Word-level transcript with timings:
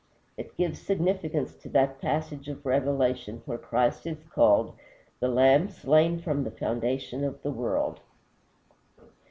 It 0.35 0.57
gives 0.57 0.81
significance 0.81 1.53
to 1.57 1.69
that 1.69 2.01
passage 2.01 2.47
of 2.49 2.65
Revelation 2.65 3.43
where 3.45 3.59
Christ 3.59 4.07
is 4.07 4.17
called 4.33 4.73
"the 5.19 5.27
Lamb 5.27 5.69
slain 5.69 6.17
from 6.19 6.43
the 6.43 6.49
foundation 6.49 7.23
of 7.23 7.43
the 7.43 7.51
world." 7.51 7.99